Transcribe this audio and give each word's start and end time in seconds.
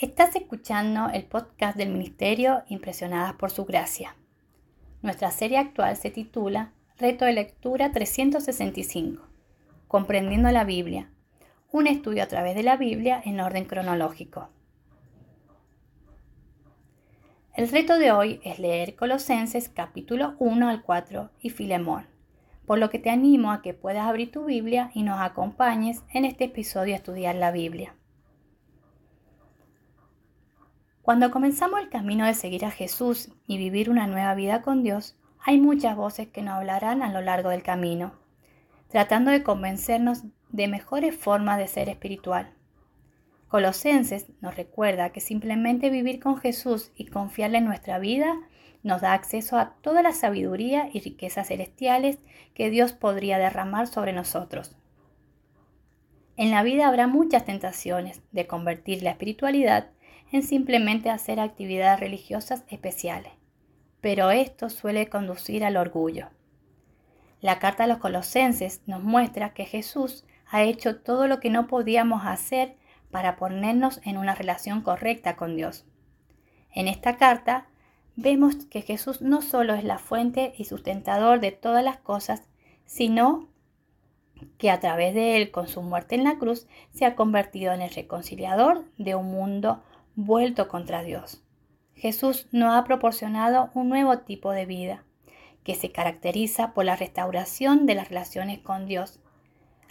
Estás 0.00 0.36
escuchando 0.36 1.08
el 1.12 1.24
podcast 1.24 1.76
del 1.76 1.88
Ministerio 1.88 2.62
Impresionadas 2.68 3.32
por 3.32 3.50
Su 3.50 3.64
Gracia. 3.64 4.14
Nuestra 5.02 5.32
serie 5.32 5.58
actual 5.58 5.96
se 5.96 6.12
titula 6.12 6.70
Reto 6.98 7.24
de 7.24 7.32
Lectura 7.32 7.90
365, 7.90 9.26
Comprendiendo 9.88 10.52
la 10.52 10.62
Biblia, 10.62 11.10
un 11.72 11.88
estudio 11.88 12.22
a 12.22 12.28
través 12.28 12.54
de 12.54 12.62
la 12.62 12.76
Biblia 12.76 13.20
en 13.24 13.40
orden 13.40 13.64
cronológico. 13.64 14.50
El 17.56 17.68
reto 17.68 17.98
de 17.98 18.12
hoy 18.12 18.40
es 18.44 18.60
leer 18.60 18.94
Colosenses 18.94 19.68
capítulo 19.68 20.36
1 20.38 20.68
al 20.68 20.82
4 20.82 21.30
y 21.40 21.50
Filemón, 21.50 22.06
por 22.66 22.78
lo 22.78 22.88
que 22.88 23.00
te 23.00 23.10
animo 23.10 23.50
a 23.50 23.62
que 23.62 23.74
puedas 23.74 24.06
abrir 24.06 24.30
tu 24.30 24.44
Biblia 24.44 24.92
y 24.94 25.02
nos 25.02 25.20
acompañes 25.20 26.04
en 26.12 26.24
este 26.24 26.44
episodio 26.44 26.94
a 26.94 26.98
estudiar 26.98 27.34
la 27.34 27.50
Biblia. 27.50 27.96
Cuando 31.08 31.30
comenzamos 31.30 31.80
el 31.80 31.88
camino 31.88 32.26
de 32.26 32.34
seguir 32.34 32.66
a 32.66 32.70
Jesús 32.70 33.30
y 33.46 33.56
vivir 33.56 33.88
una 33.88 34.06
nueva 34.06 34.34
vida 34.34 34.60
con 34.60 34.82
Dios, 34.82 35.16
hay 35.38 35.58
muchas 35.58 35.96
voces 35.96 36.28
que 36.28 36.42
nos 36.42 36.56
hablarán 36.56 37.02
a 37.02 37.10
lo 37.10 37.22
largo 37.22 37.48
del 37.48 37.62
camino, 37.62 38.12
tratando 38.88 39.30
de 39.30 39.42
convencernos 39.42 40.24
de 40.50 40.68
mejores 40.68 41.16
formas 41.16 41.56
de 41.56 41.66
ser 41.66 41.88
espiritual. 41.88 42.52
Colosenses 43.48 44.26
nos 44.42 44.54
recuerda 44.54 45.08
que 45.08 45.20
simplemente 45.20 45.88
vivir 45.88 46.20
con 46.20 46.36
Jesús 46.36 46.92
y 46.94 47.06
confiarle 47.06 47.56
en 47.56 47.64
nuestra 47.64 47.98
vida 47.98 48.38
nos 48.82 49.00
da 49.00 49.14
acceso 49.14 49.56
a 49.56 49.76
toda 49.80 50.02
la 50.02 50.12
sabiduría 50.12 50.90
y 50.92 51.00
riquezas 51.00 51.48
celestiales 51.48 52.18
que 52.52 52.68
Dios 52.68 52.92
podría 52.92 53.38
derramar 53.38 53.86
sobre 53.86 54.12
nosotros. 54.12 54.76
En 56.36 56.50
la 56.50 56.62
vida 56.62 56.86
habrá 56.86 57.06
muchas 57.06 57.46
tentaciones 57.46 58.20
de 58.30 58.46
convertir 58.46 59.02
la 59.02 59.12
espiritualidad 59.12 59.88
en 60.32 60.42
simplemente 60.42 61.10
hacer 61.10 61.40
actividades 61.40 62.00
religiosas 62.00 62.64
especiales, 62.68 63.32
pero 64.00 64.30
esto 64.30 64.70
suele 64.70 65.08
conducir 65.08 65.64
al 65.64 65.76
orgullo. 65.76 66.28
La 67.40 67.58
carta 67.58 67.84
a 67.84 67.86
los 67.86 67.98
colosenses 67.98 68.82
nos 68.86 69.02
muestra 69.02 69.54
que 69.54 69.64
Jesús 69.64 70.24
ha 70.50 70.62
hecho 70.62 70.96
todo 71.00 71.28
lo 71.28 71.40
que 71.40 71.50
no 71.50 71.66
podíamos 71.66 72.22
hacer 72.24 72.76
para 73.10 73.36
ponernos 73.36 74.00
en 74.04 74.18
una 74.18 74.34
relación 74.34 74.82
correcta 74.82 75.36
con 75.36 75.56
Dios. 75.56 75.86
En 76.72 76.88
esta 76.88 77.16
carta 77.16 77.66
vemos 78.16 78.56
que 78.66 78.82
Jesús 78.82 79.22
no 79.22 79.42
solo 79.42 79.74
es 79.74 79.84
la 79.84 79.98
fuente 79.98 80.52
y 80.58 80.64
sustentador 80.64 81.40
de 81.40 81.52
todas 81.52 81.84
las 81.84 81.98
cosas, 81.98 82.48
sino 82.84 83.48
que 84.56 84.70
a 84.70 84.80
través 84.80 85.14
de 85.14 85.36
él, 85.36 85.50
con 85.50 85.68
su 85.68 85.82
muerte 85.82 86.14
en 86.14 86.24
la 86.24 86.38
cruz, 86.38 86.66
se 86.90 87.04
ha 87.04 87.14
convertido 87.16 87.72
en 87.72 87.82
el 87.82 87.90
reconciliador 87.90 88.84
de 88.96 89.14
un 89.14 89.26
mundo 89.30 89.82
vuelto 90.18 90.66
contra 90.66 91.04
Dios. 91.04 91.44
Jesús 91.94 92.48
nos 92.50 92.74
ha 92.74 92.82
proporcionado 92.82 93.70
un 93.74 93.88
nuevo 93.88 94.18
tipo 94.18 94.50
de 94.50 94.66
vida 94.66 95.04
que 95.62 95.76
se 95.76 95.92
caracteriza 95.92 96.74
por 96.74 96.86
la 96.86 96.96
restauración 96.96 97.86
de 97.86 97.94
las 97.94 98.08
relaciones 98.08 98.58
con 98.58 98.86
Dios. 98.86 99.20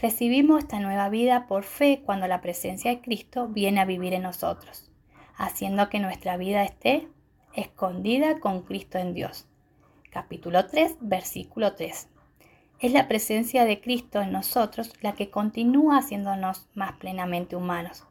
Recibimos 0.00 0.60
esta 0.60 0.80
nueva 0.80 1.10
vida 1.10 1.46
por 1.46 1.64
fe 1.64 2.00
cuando 2.06 2.26
la 2.26 2.40
presencia 2.40 2.90
de 2.90 3.02
Cristo 3.02 3.48
viene 3.48 3.82
a 3.82 3.84
vivir 3.84 4.14
en 4.14 4.22
nosotros, 4.22 4.90
haciendo 5.36 5.90
que 5.90 6.00
nuestra 6.00 6.38
vida 6.38 6.64
esté 6.64 7.06
escondida 7.52 8.40
con 8.40 8.62
Cristo 8.62 8.96
en 8.96 9.12
Dios. 9.12 9.46
Capítulo 10.10 10.66
3, 10.66 10.96
versículo 11.02 11.74
3. 11.74 12.08
Es 12.80 12.92
la 12.92 13.08
presencia 13.08 13.66
de 13.66 13.82
Cristo 13.82 14.22
en 14.22 14.32
nosotros 14.32 14.94
la 15.02 15.12
que 15.12 15.28
continúa 15.28 15.98
haciéndonos 15.98 16.66
más 16.72 16.92
plenamente 16.94 17.56
humanos 17.56 18.06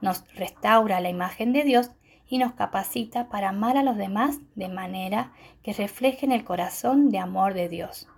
nos 0.00 0.24
restaura 0.34 1.00
la 1.00 1.10
imagen 1.10 1.52
de 1.52 1.64
Dios 1.64 1.90
y 2.28 2.38
nos 2.38 2.52
capacita 2.52 3.28
para 3.28 3.50
amar 3.50 3.76
a 3.76 3.82
los 3.82 3.96
demás 3.96 4.38
de 4.54 4.68
manera 4.68 5.32
que 5.62 5.72
reflejen 5.72 6.32
el 6.32 6.44
corazón 6.44 7.10
de 7.10 7.18
amor 7.18 7.54
de 7.54 7.68
Dios. 7.68 8.08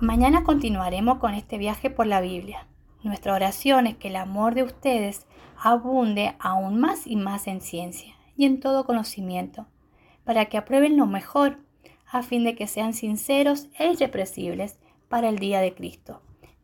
Mañana 0.00 0.44
continuaremos 0.44 1.18
con 1.18 1.34
este 1.34 1.56
viaje 1.56 1.88
por 1.88 2.06
la 2.06 2.20
Biblia. 2.20 2.66
Nuestra 3.02 3.32
oración 3.32 3.86
es 3.86 3.96
que 3.96 4.08
el 4.08 4.16
amor 4.16 4.54
de 4.54 4.64
ustedes 4.64 5.26
abunde 5.56 6.34
aún 6.38 6.78
más 6.78 7.06
y 7.06 7.16
más 7.16 7.46
en 7.46 7.60
ciencia 7.60 8.14
y 8.36 8.44
en 8.44 8.60
todo 8.60 8.84
conocimiento, 8.84 9.66
para 10.24 10.46
que 10.46 10.58
aprueben 10.58 10.98
lo 10.98 11.06
mejor, 11.06 11.58
a 12.10 12.22
fin 12.22 12.44
de 12.44 12.54
que 12.54 12.66
sean 12.66 12.92
sinceros 12.92 13.68
e 13.78 13.90
irrepresibles 13.90 14.78
para 15.08 15.28
el 15.28 15.38
día 15.38 15.60
de 15.60 15.74
Cristo 15.74 16.20